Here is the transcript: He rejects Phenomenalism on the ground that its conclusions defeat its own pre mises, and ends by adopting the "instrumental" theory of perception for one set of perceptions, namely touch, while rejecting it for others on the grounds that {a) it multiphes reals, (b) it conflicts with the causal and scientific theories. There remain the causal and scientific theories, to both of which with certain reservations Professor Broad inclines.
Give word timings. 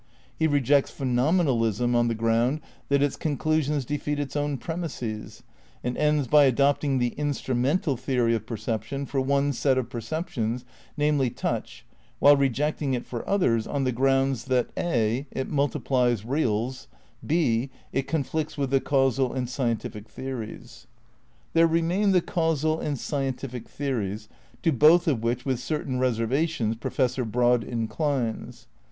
He 0.35 0.47
rejects 0.47 0.89
Phenomenalism 0.89 1.93
on 1.95 2.07
the 2.07 2.15
ground 2.15 2.61
that 2.89 3.03
its 3.03 3.15
conclusions 3.15 3.85
defeat 3.85 4.17
its 4.17 4.35
own 4.35 4.57
pre 4.57 4.75
mises, 4.75 5.43
and 5.83 5.95
ends 5.95 6.27
by 6.27 6.45
adopting 6.45 6.97
the 6.97 7.09
"instrumental" 7.17 7.95
theory 7.95 8.33
of 8.33 8.47
perception 8.47 9.05
for 9.05 9.21
one 9.21 9.53
set 9.53 9.77
of 9.77 9.91
perceptions, 9.91 10.65
namely 10.97 11.29
touch, 11.29 11.85
while 12.17 12.35
rejecting 12.35 12.95
it 12.95 13.05
for 13.05 13.29
others 13.29 13.67
on 13.67 13.83
the 13.83 13.91
grounds 13.91 14.45
that 14.45 14.71
{a) 14.75 15.27
it 15.29 15.51
multiphes 15.51 16.23
reals, 16.25 16.87
(b) 17.23 17.69
it 17.93 18.07
conflicts 18.07 18.57
with 18.57 18.71
the 18.71 18.81
causal 18.81 19.31
and 19.31 19.47
scientific 19.49 20.09
theories. 20.09 20.87
There 21.53 21.67
remain 21.67 22.09
the 22.11 22.21
causal 22.21 22.79
and 22.79 22.97
scientific 22.97 23.69
theories, 23.69 24.29
to 24.63 24.71
both 24.71 25.07
of 25.07 25.21
which 25.21 25.45
with 25.45 25.59
certain 25.59 25.99
reservations 25.99 26.75
Professor 26.77 27.23
Broad 27.23 27.63
inclines. 27.63 28.65